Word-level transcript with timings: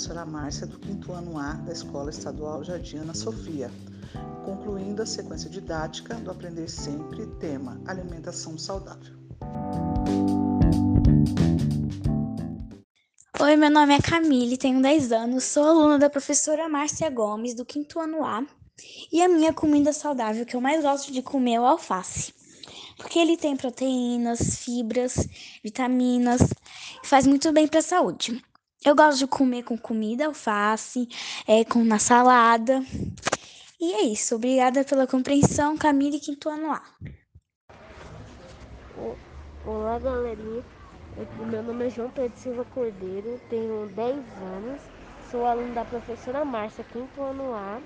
professora 0.00 0.24
Márcia, 0.24 0.66
do 0.66 0.78
quinto 0.78 1.12
ano 1.12 1.38
A 1.38 1.52
da 1.52 1.72
Escola 1.72 2.08
Estadual 2.08 2.64
Jardim 2.64 2.96
Ana 2.96 3.12
Sofia, 3.12 3.70
concluindo 4.46 5.02
a 5.02 5.06
sequência 5.06 5.50
didática 5.50 6.14
do 6.14 6.30
Aprender 6.30 6.70
Sempre, 6.70 7.26
tema 7.38 7.78
Alimentação 7.86 8.56
Saudável. 8.56 9.14
Oi, 13.40 13.56
meu 13.56 13.70
nome 13.70 13.92
é 13.94 14.00
Camille, 14.00 14.56
tenho 14.56 14.80
10 14.80 15.12
anos, 15.12 15.44
sou 15.44 15.64
aluna 15.64 15.98
da 15.98 16.08
professora 16.08 16.66
Márcia 16.66 17.10
Gomes, 17.10 17.52
do 17.52 17.66
quinto 17.66 18.00
ano 18.00 18.24
A, 18.24 18.42
e 19.12 19.20
a 19.20 19.28
minha 19.28 19.52
comida 19.52 19.92
saudável 19.92 20.46
que 20.46 20.56
eu 20.56 20.62
mais 20.62 20.82
gosto 20.82 21.12
de 21.12 21.20
comer 21.20 21.56
é 21.56 21.60
o 21.60 21.66
alface. 21.66 22.32
Porque 22.96 23.18
ele 23.18 23.36
tem 23.36 23.54
proteínas, 23.54 24.56
fibras, 24.64 25.28
vitaminas 25.62 26.40
e 27.04 27.06
faz 27.06 27.26
muito 27.26 27.52
bem 27.52 27.68
para 27.68 27.80
a 27.80 27.82
saúde. 27.82 28.42
Eu 28.82 28.96
gosto 28.96 29.18
de 29.18 29.26
comer 29.26 29.62
com 29.62 29.76
comida, 29.76 30.24
alface, 30.24 31.06
é, 31.46 31.62
com 31.66 31.84
na 31.84 31.98
salada. 31.98 32.82
E 33.78 33.92
é 33.92 34.02
isso. 34.04 34.36
Obrigada 34.36 34.82
pela 34.84 35.06
compreensão, 35.06 35.76
Camille, 35.76 36.18
quinto 36.18 36.48
ano 36.48 36.72
A. 36.72 36.82
Olá, 39.66 39.98
galerinha. 39.98 40.64
Meu 41.50 41.62
nome 41.62 41.88
é 41.88 41.90
João 41.90 42.08
Pedro 42.08 42.38
Silva 42.38 42.64
Cordeiro, 42.74 43.38
tenho 43.50 43.86
10 43.88 44.16
anos, 44.16 44.80
sou 45.30 45.44
aluno 45.44 45.74
da 45.74 45.84
professora 45.84 46.42
Márcia, 46.42 46.82
quinto 46.82 47.20
ano 47.20 47.52
A. 47.52 47.82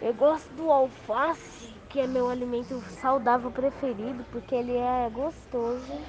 Eu 0.00 0.14
gosto 0.14 0.48
do 0.54 0.70
alface, 0.70 1.70
que 1.90 2.00
é 2.00 2.06
meu 2.06 2.30
alimento 2.30 2.82
saudável 3.02 3.50
preferido, 3.50 4.24
porque 4.32 4.54
ele 4.54 4.74
é 4.74 5.10
gostoso 5.10 6.00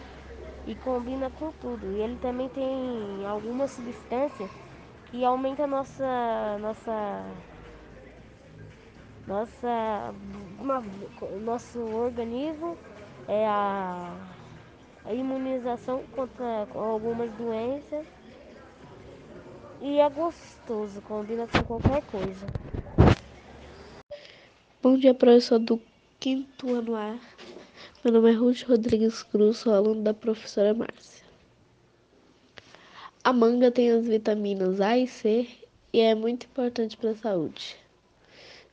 e 0.68 0.76
combina 0.76 1.32
com 1.32 1.52
tudo. 1.54 1.88
E 1.94 2.02
ele 2.02 2.18
também 2.18 2.50
tem 2.50 3.26
alguma 3.26 3.68
substância 3.68 4.50
que 5.10 5.24
aumenta 5.24 5.66
nossa 5.66 6.58
nossa 6.60 7.26
nossa 9.26 10.14
uma, 10.60 10.84
nosso 11.44 11.80
organismo 11.80 12.78
é 13.28 13.48
a, 13.48 14.14
a 15.06 15.14
imunização 15.14 16.04
contra 16.14 16.68
algumas 16.76 17.32
doenças 17.32 18.06
e 19.82 20.00
é 20.00 20.10
gostoso, 20.10 21.02
combina 21.02 21.48
com 21.48 21.64
qualquer 21.64 22.02
coisa. 22.04 22.48
Bom 24.82 24.98
dia, 24.98 25.14
professor 25.14 25.60
do 25.60 25.80
quinto 26.20 26.74
ano 26.74 26.96
A. 26.96 27.16
Meu 28.08 28.14
nome 28.14 28.32
é 28.32 28.36
Ruth 28.36 28.62
Rodrigues 28.62 29.22
Cruz, 29.22 29.58
sou 29.58 29.74
aluno 29.74 30.02
da 30.02 30.14
professora 30.14 30.74
Márcia. 30.74 31.26
A 33.22 33.34
manga 33.34 33.70
tem 33.70 33.92
as 33.92 34.08
vitaminas 34.08 34.80
A 34.80 34.98
e 34.98 35.06
C 35.06 35.46
e 35.92 36.00
é 36.00 36.16
muito 36.16 36.46
importante 36.46 36.96
para 36.96 37.10
a 37.10 37.16
saúde. 37.18 37.76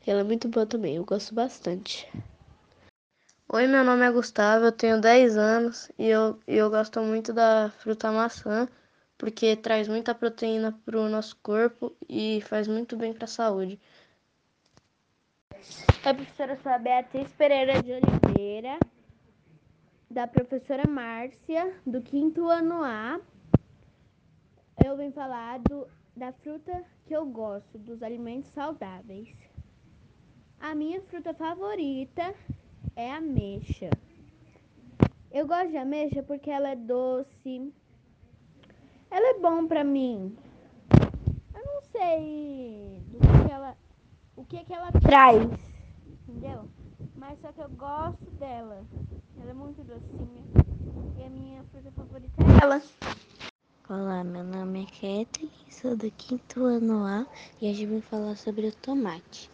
Ela 0.07 0.21
é 0.21 0.23
muito 0.23 0.47
boa 0.47 0.65
também, 0.65 0.95
eu 0.95 1.05
gosto 1.05 1.35
bastante. 1.35 2.09
Oi, 3.53 3.67
meu 3.67 3.83
nome 3.83 4.07
é 4.07 4.13
Gustavo, 4.13 4.67
eu 4.67 4.73
tenho 4.73 5.01
10 5.01 5.37
anos 5.37 5.91
e 5.98 6.07
eu, 6.07 6.39
eu 6.47 6.71
gosto 6.71 7.01
muito 7.01 7.33
da 7.33 7.73
fruta 7.81 8.13
maçã 8.13 8.69
porque 9.19 9.57
traz 9.57 9.89
muita 9.89 10.15
proteína 10.15 10.79
para 10.85 10.97
o 10.97 11.09
nosso 11.09 11.37
corpo 11.43 11.93
e 12.09 12.41
faz 12.43 12.69
muito 12.69 12.97
bem 12.97 13.13
para 13.13 13.25
a 13.25 13.27
saúde. 13.27 13.81
A 16.05 16.15
professora 16.15 16.57
sou 16.63 16.71
a 16.71 16.79
Beatriz 16.79 17.29
Pereira 17.33 17.83
de 17.83 17.95
Oliveira, 17.95 18.79
da 20.15 20.29
professora 20.29 20.89
Márcia, 20.89 21.75
do 21.84 22.01
quinto 22.01 22.48
ano 22.48 22.84
A. 22.84 23.20
Eu 24.84 24.97
vim 24.97 25.11
falar 25.11 25.59
do, 25.59 25.89
da 26.17 26.33
fruta 26.33 26.84
que 27.05 27.12
eu 27.12 27.27
gosto, 27.27 27.77
dos 27.79 28.01
alimentos 28.01 28.48
saudáveis. 28.51 29.29
A 30.61 30.73
minha 30.73 31.02
fruta 31.02 31.35
favorita 31.35 32.33
é 32.95 33.11
a 33.11 33.17
ameixa. 33.17 33.91
Eu 35.33 35.48
gosto 35.48 35.70
de 35.70 35.79
ameixa 35.79 36.23
porque 36.23 36.48
ela 36.48 36.69
é 36.69 36.77
doce. 36.77 37.73
Ela 39.11 39.36
é 39.36 39.41
bom 39.41 39.67
pra 39.67 39.83
mim. 39.83 40.36
Eu 41.52 41.64
não 41.64 41.83
sei 41.91 43.02
do 43.08 43.19
que 43.19 43.52
ela, 43.52 43.77
o 44.36 44.45
que 44.45 44.64
que 44.64 44.73
ela 44.73 44.92
traz 44.92 45.75
entendeu? 46.29 46.69
Mas 47.17 47.39
só 47.41 47.52
que 47.52 47.61
eu 47.61 47.69
gosto 47.70 48.31
dela. 48.33 48.85
Ela 49.45 49.51
é 49.51 49.55
muito 49.57 49.85
docinha. 49.85 50.43
E 51.19 51.23
a 51.23 51.29
minha 51.29 51.63
fruta 51.65 51.91
favorita 51.91 52.33
é 52.41 52.63
ela. 52.63 52.83
Olá, 53.91 54.25
meu 54.25 54.43
nome 54.43 54.85
é 54.85 54.87
Kathleen, 54.87 55.51
sou 55.69 55.95
do 55.95 56.11
quinto 56.13 56.65
ano 56.65 57.05
A 57.05 57.27
e 57.61 57.71
hoje 57.71 57.85
vim 57.85 58.01
falar 58.01 58.39
sobre 58.39 58.69
o 58.69 58.73
tomate. 58.73 59.51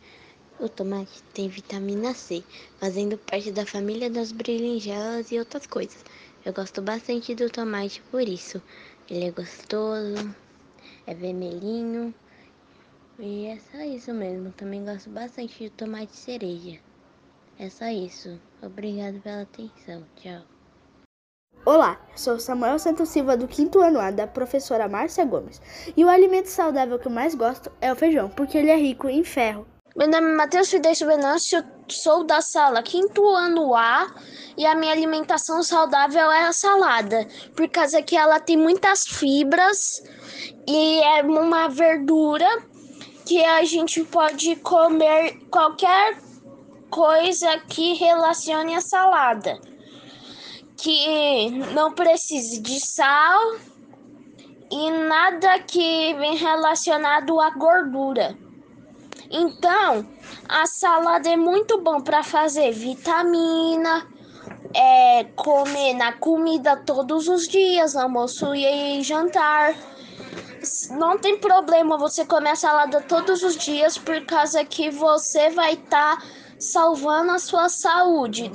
O 0.61 0.69
tomate 0.69 1.21
tem 1.34 1.49
vitamina 1.49 2.15
C, 2.15 2.45
fazendo 2.78 3.19
parte 3.19 3.51
da 3.51 3.67
família 3.67 4.09
das 4.09 4.31
berinjelas 4.31 5.33
e 5.33 5.41
outras 5.41 5.67
coisas. 5.67 6.05
Eu 6.47 6.53
gosto 6.53 6.81
bastante 6.81 7.34
do 7.34 7.51
tomate 7.51 8.01
por 8.12 8.22
isso. 8.22 8.62
Ele 9.11 9.25
é 9.25 9.33
gostoso, 9.33 10.33
é 11.05 11.12
vermelhinho 11.12 12.15
e 13.19 13.47
é 13.47 13.59
só 13.59 13.78
isso 13.78 14.15
mesmo. 14.15 14.53
Também 14.53 14.84
gosto 14.84 15.11
bastante 15.11 15.65
de 15.65 15.71
tomate 15.71 16.15
cereja. 16.15 16.78
É 17.60 17.69
só 17.69 17.84
isso. 17.88 18.41
Obrigado 18.62 19.21
pela 19.21 19.43
atenção. 19.43 20.03
Tchau. 20.16 20.41
Olá, 21.66 22.00
sou 22.16 22.41
Samuel 22.41 22.78
Santos 22.78 23.10
Silva 23.10 23.37
do 23.37 23.47
quinto 23.47 23.81
ano 23.81 24.00
A 24.00 24.10
da 24.10 24.26
professora 24.26 24.88
Márcia 24.88 25.26
Gomes. 25.26 25.60
E 25.94 26.03
o 26.03 26.09
alimento 26.09 26.47
saudável 26.47 26.98
que 26.98 27.06
eu 27.06 27.12
mais 27.12 27.34
gosto 27.34 27.71
é 27.78 27.93
o 27.93 27.97
feijão, 27.97 28.31
porque 28.31 28.56
ele 28.56 28.71
é 28.71 28.76
rico 28.76 29.10
em 29.10 29.22
ferro. 29.22 29.66
Meu 29.94 30.09
nome 30.09 30.32
é 30.32 30.37
Matheus 30.37 30.71
Fidencio 30.71 31.06
Venâncio, 31.06 31.62
sou 31.87 32.25
da 32.25 32.41
sala 32.41 32.82
quinto 32.82 33.28
ano 33.28 33.75
A 33.75 34.10
e 34.56 34.65
a 34.65 34.75
minha 34.75 34.92
alimentação 34.92 35.62
saudável 35.62 36.32
é 36.32 36.47
a 36.47 36.54
salada, 36.54 37.28
por 37.54 37.69
causa 37.69 38.00
que 38.00 38.16
ela 38.16 38.41
tem 38.41 38.56
muitas 38.56 39.06
fibras 39.06 40.03
e 40.66 41.00
é 41.00 41.22
uma 41.22 41.69
verdura 41.69 42.48
que 43.27 43.44
a 43.44 43.62
gente 43.65 44.03
pode 44.04 44.56
comer 44.56 45.38
qualquer 45.50 46.29
coisa 46.91 47.59
que 47.69 47.95
relacione 47.95 48.75
a 48.75 48.81
salada, 48.81 49.59
que 50.77 51.51
não 51.73 51.93
precise 51.93 52.61
de 52.61 52.81
sal 52.81 53.56
e 54.71 54.91
nada 54.91 55.61
que 55.61 56.15
vem 56.15 56.37
relacionado 56.37 57.41
à 57.41 57.51
gordura. 57.51 58.37
Então, 59.31 60.06
a 60.49 60.67
salada 60.67 61.28
é 61.28 61.37
muito 61.37 61.81
bom 61.81 62.01
para 62.01 62.23
fazer 62.23 62.73
vitamina, 62.73 64.07
é, 64.75 65.25
comer 65.37 65.95
na 65.95 66.12
comida 66.12 66.77
todos 66.77 67.28
os 67.28 67.47
dias, 67.47 67.95
almoço 67.95 68.55
e 68.55 69.03
jantar 69.03 69.75
não 70.91 71.19
tem 71.19 71.39
problema 71.39 71.97
você 71.97 72.25
comer 72.25 72.51
a 72.51 72.57
salada 72.57 73.01
todos 73.01 73.43
os 73.43 73.57
dias, 73.57 73.97
por 73.97 74.25
causa 74.27 74.65
que 74.65 74.91
você 74.91 75.51
vai 75.51 75.75
estar 75.75 76.19
tá 76.19 76.22
salvando 76.60 77.32
a 77.32 77.38
sua 77.38 77.69
saúde 77.69 78.50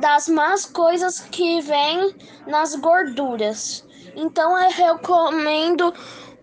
das 0.00 0.28
más 0.28 0.64
coisas 0.66 1.20
que 1.20 1.60
vêm 1.60 2.16
nas 2.46 2.74
gorduras. 2.74 3.86
Então 4.16 4.58
eu 4.58 4.70
recomendo 4.70 5.92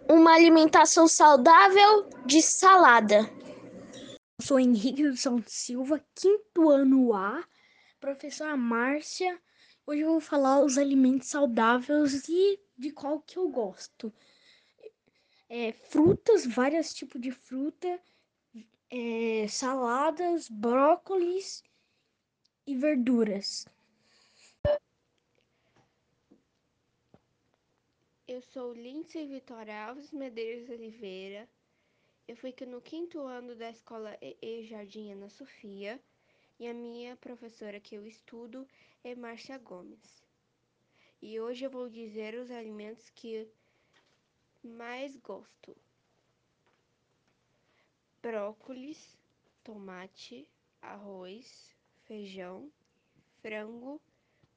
uma 0.07 0.35
alimentação 0.35 1.07
saudável 1.07 2.09
de 2.25 2.41
salada. 2.41 3.29
Eu 4.39 4.45
sou 4.45 4.59
Henrique 4.59 5.17
São 5.17 5.43
Silva, 5.45 6.01
quinto 6.13 6.69
ano 6.69 7.13
A, 7.13 7.43
professora 7.99 8.55
Márcia. 8.55 9.39
Hoje 9.87 10.01
eu 10.01 10.11
vou 10.11 10.21
falar 10.21 10.63
os 10.63 10.77
alimentos 10.77 11.27
saudáveis 11.29 12.27
e 12.29 12.59
de 12.77 12.91
qual 12.91 13.19
que 13.19 13.37
eu 13.37 13.49
gosto 13.49 14.13
é, 15.49 15.71
frutas, 15.71 16.45
vários 16.45 16.93
tipos 16.93 17.21
de 17.21 17.31
fruta, 17.31 17.99
é, 18.89 19.47
saladas, 19.47 20.49
brócolis 20.49 21.63
e 22.65 22.75
verduras. 22.75 23.65
Eu 28.27 28.41
sou 28.41 28.73
Lindsay 28.73 29.27
Vitória 29.27 29.85
Alves 29.85 30.11
Medeiros 30.11 30.69
Oliveira. 30.69 31.47
Eu 32.27 32.35
fui 32.35 32.53
no 32.67 32.81
quinto 32.81 33.19
ano 33.21 33.55
da 33.55 33.69
escola 33.69 34.17
EE 34.19 34.63
Jardim 34.65 35.11
Ana 35.11 35.29
Sofia 35.29 36.01
e 36.59 36.67
a 36.67 36.73
minha 36.73 37.15
professora 37.17 37.79
que 37.79 37.95
eu 37.95 38.05
estudo 38.05 38.67
é 39.03 39.13
Márcia 39.13 39.57
Gomes. 39.59 40.23
E 41.21 41.39
hoje 41.39 41.65
eu 41.65 41.69
vou 41.69 41.87
dizer 41.87 42.33
os 42.35 42.49
alimentos 42.49 43.09
que 43.11 43.47
mais 44.63 45.15
gosto: 45.17 45.77
brócolis, 48.25 49.15
tomate, 49.63 50.49
arroz, 50.81 51.69
feijão, 52.05 52.71
frango, 53.39 54.01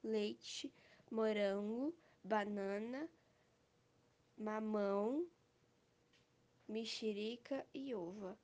leite, 0.02 0.72
morango, 1.10 1.94
banana, 2.24 3.06
mamão, 4.38 5.26
mexerica 6.66 7.62
e 7.74 7.94
uva. 7.94 8.38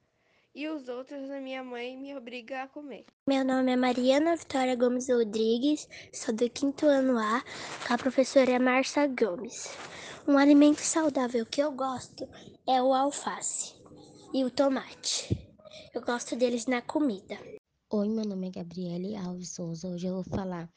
E 0.54 0.68
os 0.68 0.88
outros 0.90 1.30
a 1.30 1.40
minha 1.40 1.64
mãe 1.64 1.96
me 1.96 2.14
obriga 2.14 2.62
a 2.62 2.68
comer. 2.68 3.06
Meu 3.26 3.42
nome 3.42 3.72
é 3.72 3.76
Mariana 3.76 4.36
Vitória 4.36 4.76
Gomes 4.76 5.08
Rodrigues, 5.08 5.88
sou 6.12 6.34
do 6.34 6.50
quinto 6.50 6.84
ano 6.84 7.18
A, 7.18 7.42
com 7.86 7.94
a 7.94 7.98
professora 7.98 8.58
Marcia 8.58 9.06
Gomes. 9.06 9.74
Um 10.28 10.36
alimento 10.36 10.80
saudável 10.80 11.46
que 11.46 11.62
eu 11.62 11.72
gosto 11.72 12.28
é 12.68 12.82
o 12.82 12.92
alface 12.92 13.83
e 14.34 14.44
o 14.44 14.50
tomate. 14.50 15.28
Eu 15.94 16.02
gosto 16.02 16.34
deles 16.34 16.66
na 16.66 16.82
comida. 16.82 17.38
Oi, 17.88 18.08
meu 18.08 18.24
nome 18.24 18.48
é 18.48 18.50
Gabriele 18.50 19.14
Alves 19.14 19.50
Souza. 19.50 19.86
Hoje 19.86 20.08
eu 20.08 20.14
vou 20.14 20.24
falar 20.24 20.68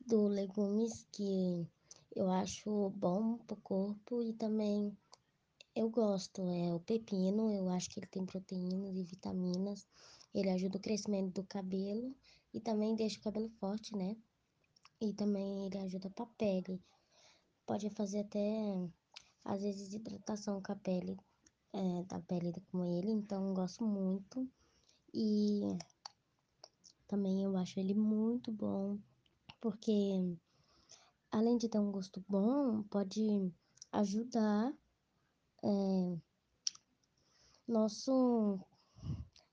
do 0.00 0.26
legumes 0.26 1.06
que 1.12 1.68
eu 2.16 2.30
acho 2.30 2.88
bom 2.96 3.36
pro 3.46 3.56
corpo 3.56 4.22
e 4.22 4.32
também 4.32 4.96
eu 5.76 5.90
gosto. 5.90 6.40
É 6.48 6.72
o 6.72 6.80
pepino, 6.80 7.52
eu 7.52 7.68
acho 7.68 7.90
que 7.90 8.00
ele 8.00 8.06
tem 8.06 8.24
proteínas 8.24 8.96
e 8.96 9.04
vitaminas. 9.04 9.86
Ele 10.34 10.48
ajuda 10.48 10.78
o 10.78 10.80
crescimento 10.80 11.42
do 11.42 11.44
cabelo 11.46 12.16
e 12.54 12.58
também 12.58 12.94
deixa 12.94 13.18
o 13.18 13.22
cabelo 13.22 13.50
forte, 13.60 13.94
né? 13.94 14.16
E 14.98 15.12
também 15.12 15.66
ele 15.66 15.76
ajuda 15.76 16.08
pra 16.08 16.24
pele. 16.38 16.82
Pode 17.66 17.90
fazer 17.90 18.20
até, 18.20 18.40
às 19.44 19.60
vezes, 19.60 19.92
hidratação 19.92 20.62
com 20.62 20.72
a 20.72 20.76
pele, 20.76 21.18
é, 21.74 22.04
da 22.04 22.20
pele 22.20 22.54
com 22.70 22.84
ele. 22.84 23.10
Então, 23.10 23.48
eu 23.48 23.54
gosto 23.54 23.84
muito. 23.84 24.48
E 25.12 25.76
também 27.06 27.42
eu 27.42 27.56
acho 27.56 27.78
ele 27.78 27.94
muito 27.94 28.50
bom, 28.50 28.98
porque 29.60 29.92
além 31.30 31.58
de 31.58 31.68
ter 31.68 31.78
um 31.78 31.92
gosto 31.92 32.24
bom, 32.28 32.82
pode 32.84 33.52
ajudar 33.92 34.72
é, 35.62 36.18
nosso, 37.68 38.58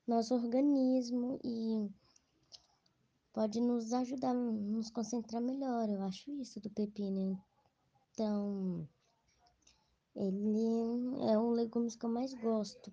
nosso 0.08 0.34
organismo 0.34 1.40
e 1.44 1.90
pode 3.34 3.62
nos 3.62 3.94
ajudar 3.94 4.34
nos 4.34 4.90
concentrar 4.90 5.42
melhor. 5.42 5.90
Eu 5.90 6.02
acho 6.04 6.32
isso 6.42 6.60
do 6.60 6.70
pepino. 6.70 7.40
Então, 8.14 8.88
ele 10.16 11.11
legumes 11.62 11.96
que 11.96 12.06
eu 12.06 12.10
mais 12.10 12.34
gosto. 12.34 12.92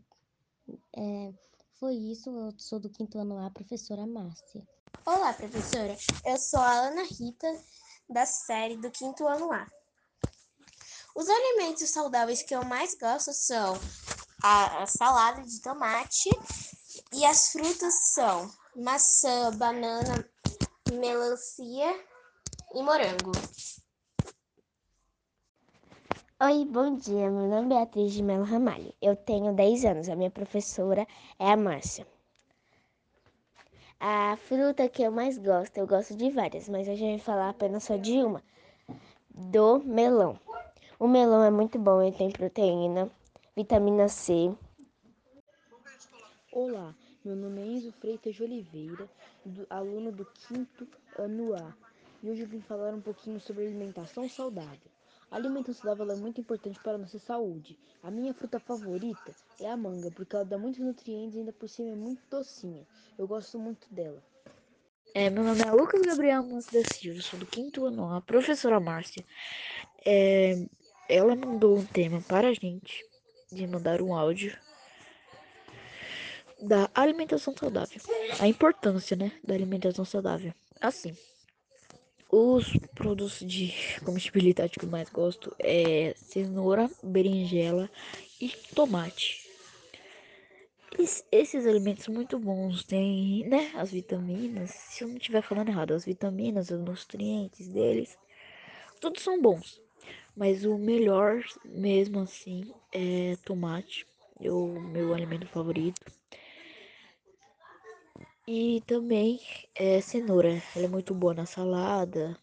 É, 0.95 1.33
foi 1.79 1.95
isso, 1.95 2.31
eu 2.31 2.53
sou 2.59 2.79
do 2.79 2.91
quinto 2.91 3.19
ano 3.19 3.39
A, 3.39 3.51
professora 3.51 4.07
Márcia. 4.07 4.67
Olá, 5.07 5.33
professora. 5.33 5.97
Eu 6.25 6.37
sou 6.37 6.61
a 6.61 6.73
Ana 6.73 7.03
Rita, 7.03 7.49
da 8.09 8.27
série 8.27 8.77
do 8.77 8.91
quinto 8.91 9.27
ano 9.27 9.51
A. 9.53 9.67
Os 11.17 11.29
alimentos 11.29 11.89
saudáveis 11.91 12.43
que 12.43 12.55
eu 12.55 12.65
mais 12.65 12.95
gosto 12.95 13.33
são 13.33 13.75
a, 14.43 14.83
a 14.83 14.87
salada 14.87 15.43
de 15.43 15.61
tomate 15.63 16.31
e 17.13 17.25
as 17.25 17.51
frutas 17.51 17.95
são 18.13 18.51
maçã, 18.77 19.51
banana, 19.57 20.29
melancia 20.93 22.05
e 22.75 22.83
morango. 22.83 23.33
Oi, 26.41 26.65
bom 26.67 26.95
dia. 26.95 27.29
Meu 27.29 27.49
nome 27.49 27.75
é 27.75 27.81
Beatriz 27.81 28.13
de 28.13 28.23
Melo 28.23 28.45
Ramalho. 28.45 28.95
Eu 29.03 29.17
tenho 29.17 29.53
10 29.53 29.85
anos. 29.85 30.09
A 30.09 30.15
minha 30.15 30.31
professora 30.31 31.05
é 31.37 31.51
a 31.51 31.57
Márcia. 31.57 32.07
A 33.99 34.37
fruta 34.37 34.89
que 34.89 35.03
eu 35.03 35.11
mais 35.11 35.37
gosto, 35.37 35.77
eu 35.79 35.85
gosto 35.85 36.15
de 36.15 36.31
várias, 36.31 36.69
mas 36.69 36.87
hoje 36.87 37.05
eu 37.05 37.11
vou 37.11 37.19
falar 37.19 37.49
apenas 37.49 37.83
só 37.83 37.97
de 37.97 38.13
uma, 38.23 38.41
do 39.35 39.81
melão. 39.81 40.39
O 40.97 41.09
melão 41.09 41.43
é 41.43 41.51
muito 41.51 41.77
bom, 41.77 42.01
ele 42.01 42.17
tem 42.17 42.31
proteína, 42.31 43.11
vitamina 43.57 44.09
C. 44.09 44.55
Olá, 46.53 46.95
meu 47.25 47.35
nome 47.35 47.63
é 47.63 47.67
Enzo 47.67 47.91
Freitas 47.91 48.37
de 48.37 48.45
Oliveira, 48.45 49.11
do, 49.45 49.67
aluno 49.69 50.13
do 50.13 50.25
quinto 50.25 50.87
ano 51.19 51.57
A, 51.57 51.75
e 52.23 52.31
hoje 52.31 52.43
eu 52.43 52.47
vim 52.47 52.61
falar 52.61 52.95
um 52.95 53.01
pouquinho 53.01 53.41
sobre 53.41 53.67
alimentação 53.67 54.29
saudável. 54.29 54.98
A 55.31 55.37
alimentação 55.37 55.75
saudável 55.83 56.15
é 56.15 56.17
muito 56.17 56.41
importante 56.41 56.81
para 56.81 56.95
a 56.95 56.99
nossa 56.99 57.19
saúde. 57.19 57.79
A 58.03 58.11
minha 58.11 58.33
fruta 58.33 58.59
favorita 58.59 59.35
é 59.61 59.71
a 59.71 59.77
manga, 59.77 60.11
porque 60.11 60.35
ela 60.35 60.45
dá 60.45 60.57
muitos 60.57 60.81
nutrientes 60.81 61.35
e 61.35 61.41
ainda 61.41 61.53
por 61.53 61.69
cima 61.69 61.91
é 61.91 61.95
muito 61.95 62.23
docinha. 62.31 62.87
Eu 63.19 63.27
gosto 63.27 63.59
muito 63.59 63.87
dela. 63.93 64.23
É, 65.15 65.29
meu 65.29 65.43
nome 65.43 65.61
é 65.61 65.71
Lucas 65.73 66.01
Gabriel 66.03 66.43
Manso 66.43 66.73
da 66.73 66.83
Silva, 66.85 67.21
sou 67.21 67.39
do 67.39 67.47
quinto 67.47 67.85
ano. 67.85 68.15
A 68.15 68.21
professora 68.21 68.79
Márcia, 68.79 69.25
é, 70.05 70.67
ela 71.09 71.35
mandou 71.35 71.77
um 71.77 71.85
tema 71.85 72.21
para 72.23 72.49
a 72.49 72.55
gente, 72.55 73.05
de 73.51 73.67
mandar 73.67 74.01
um 74.01 74.15
áudio 74.15 74.57
da 76.61 76.91
alimentação 76.95 77.55
saudável. 77.57 78.01
A 78.41 78.47
importância, 78.47 79.17
né, 79.17 79.33
da 79.43 79.55
alimentação 79.55 80.05
saudável. 80.05 80.53
Assim, 80.81 81.17
os 82.31 82.77
produtos 82.95 83.41
de 83.41 83.73
comestibilidade 84.05 84.79
que 84.79 84.85
eu 84.85 84.91
mais 84.91 85.09
gosto 85.09 85.55
é 85.59 86.15
cenoura, 86.17 86.91
berinjela 87.03 87.91
e 88.41 88.49
tomate. 88.75 89.49
esses 91.33 91.67
alimentos 91.67 92.05
são 92.05 92.13
muito 92.13 92.39
bons, 92.39 92.85
tem, 92.85 93.47
né, 93.49 93.71
as 93.75 93.91
vitaminas, 93.91 94.71
se 94.71 95.05
eu 95.05 95.09
não 95.09 95.17
estiver 95.17 95.43
falando 95.43 95.69
errado, 95.69 95.95
as 95.95 96.05
vitaminas, 96.05 96.71
os 96.71 96.81
nutrientes 96.81 97.69
deles, 97.69 98.19
todos 99.01 99.23
são 99.23 99.41
bons. 99.41 99.81
Mas 100.37 100.65
o 100.65 100.79
melhor 100.79 101.43
mesmo 101.65 102.21
assim 102.21 102.73
é 102.93 103.37
tomate, 103.45 104.07
é 104.41 104.51
o 104.51 104.81
meu 104.81 105.15
alimento 105.15 105.47
favorito. 105.47 106.01
E 108.51 108.81
também 108.87 109.39
é 109.75 110.01
cenoura, 110.01 110.49
ela 110.75 110.87
é 110.87 110.89
muito 110.89 111.13
boa 111.13 111.35
na 111.35 111.45
salada. 111.45 112.35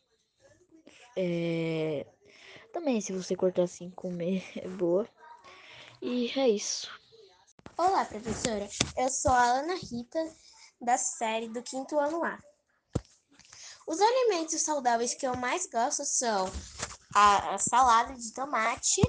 É... 1.17 2.05
Também 2.71 3.01
se 3.01 3.11
você 3.11 3.35
cortar 3.35 3.63
assim 3.63 3.89
comer 3.89 4.45
é 4.55 4.67
boa. 4.67 5.09
E 5.99 6.31
é 6.39 6.47
isso. 6.47 6.87
Olá, 7.75 8.05
professora. 8.05 8.69
Eu 8.95 9.09
sou 9.09 9.31
a 9.31 9.45
Ana 9.45 9.73
Rita, 9.73 10.31
da 10.79 10.95
série 10.95 11.49
do 11.49 11.63
quinto 11.63 11.97
ano 11.97 12.23
A. 12.23 12.37
Os 13.87 13.99
alimentos 13.99 14.61
saudáveis 14.61 15.15
que 15.15 15.25
eu 15.25 15.35
mais 15.35 15.65
gosto 15.65 16.05
são 16.05 16.45
a, 17.15 17.55
a 17.55 17.57
salada 17.57 18.13
de 18.13 18.31
tomate 18.31 19.01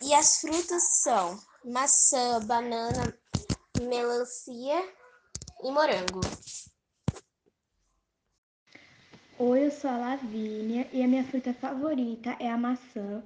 e 0.00 0.14
as 0.14 0.40
frutas 0.40 0.84
são 1.02 1.36
maçã, 1.64 2.38
banana, 2.46 3.12
melancia 3.80 5.01
e 5.62 5.70
morango. 5.70 6.20
Oi, 9.38 9.66
eu 9.66 9.70
sou 9.70 9.90
a 9.90 9.96
Lavínia 9.96 10.88
e 10.92 11.02
a 11.02 11.06
minha 11.06 11.24
fruta 11.24 11.54
favorita 11.54 12.36
é 12.40 12.50
a 12.50 12.56
maçã, 12.56 13.22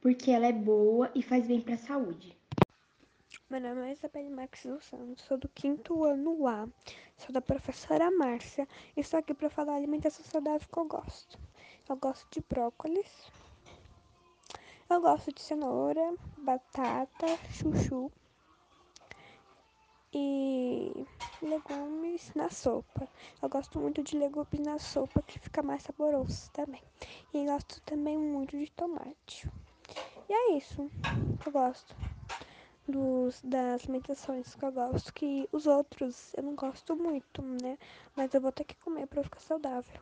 porque 0.00 0.30
ela 0.30 0.46
é 0.46 0.52
boa 0.52 1.10
e 1.14 1.22
faz 1.22 1.46
bem 1.46 1.60
para 1.60 1.74
a 1.74 1.78
saúde. 1.78 2.36
Meu 3.48 3.60
nome 3.60 3.88
é 3.88 3.92
Isabelle 3.92 4.28
Max 4.28 4.64
dos 4.64 4.84
Santos, 4.84 5.24
sou 5.24 5.38
do 5.38 5.48
quinto 5.48 6.04
ano 6.04 6.46
A, 6.46 6.68
sou 7.16 7.32
da 7.32 7.40
professora 7.40 8.10
Márcia 8.10 8.68
e 8.94 9.00
estou 9.00 9.18
aqui 9.18 9.32
para 9.32 9.48
falar 9.48 9.72
a 9.72 9.76
alimentação 9.76 10.24
saudável 10.26 10.68
que 10.70 10.78
eu 10.78 10.84
gosto. 10.84 11.38
Eu 11.88 11.96
gosto 11.96 12.26
de 12.30 12.44
brócolis, 12.48 13.30
eu 14.90 15.00
gosto 15.00 15.32
de 15.32 15.40
cenoura, 15.40 16.14
batata, 16.36 17.26
chuchu 17.50 18.12
e 20.12 21.06
legumes 21.40 22.32
na 22.34 22.50
sopa. 22.50 23.08
Eu 23.40 23.48
gosto 23.48 23.78
muito 23.78 24.02
de 24.02 24.16
legumes 24.16 24.60
na 24.60 24.78
sopa 24.78 25.22
que 25.22 25.38
fica 25.38 25.62
mais 25.62 25.82
saboroso 25.82 26.50
também. 26.52 26.82
E 27.32 27.44
gosto 27.44 27.80
também 27.82 28.16
muito 28.18 28.56
de 28.58 28.70
tomate. 28.72 29.48
E 30.28 30.32
é 30.32 30.56
isso 30.56 30.90
eu 31.44 31.52
gosto 31.52 31.94
dos, 32.86 33.40
das 33.42 33.84
alimentações 33.84 34.54
que 34.54 34.64
eu 34.64 34.72
gosto, 34.72 35.12
que 35.12 35.48
os 35.52 35.66
outros 35.66 36.32
eu 36.34 36.42
não 36.42 36.54
gosto 36.54 36.96
muito, 36.96 37.42
né? 37.42 37.78
Mas 38.16 38.34
eu 38.34 38.40
vou 38.40 38.52
ter 38.52 38.64
que 38.64 38.76
comer 38.76 39.06
pra 39.06 39.22
ficar 39.22 39.40
saudável. 39.40 40.00